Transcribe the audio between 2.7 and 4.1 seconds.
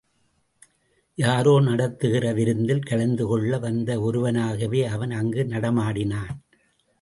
கலந்து கொள்ள வந்த